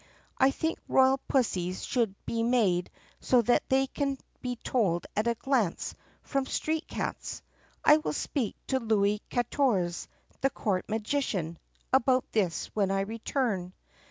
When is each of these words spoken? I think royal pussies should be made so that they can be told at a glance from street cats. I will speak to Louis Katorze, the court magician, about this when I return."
I 0.39 0.49
think 0.49 0.79
royal 0.87 1.19
pussies 1.27 1.85
should 1.85 2.15
be 2.25 2.41
made 2.41 2.89
so 3.19 3.43
that 3.43 3.69
they 3.69 3.85
can 3.85 4.17
be 4.41 4.55
told 4.55 5.05
at 5.15 5.27
a 5.27 5.35
glance 5.35 5.93
from 6.23 6.47
street 6.47 6.87
cats. 6.87 7.43
I 7.85 7.97
will 7.97 8.11
speak 8.13 8.55
to 8.65 8.79
Louis 8.79 9.21
Katorze, 9.29 10.07
the 10.39 10.49
court 10.49 10.89
magician, 10.89 11.59
about 11.93 12.25
this 12.31 12.65
when 12.73 12.89
I 12.89 13.01
return." 13.01 13.73